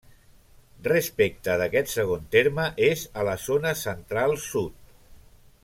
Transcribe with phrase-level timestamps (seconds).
[0.87, 4.81] Respecte d'aquest segon terme, és a la zona central-sud.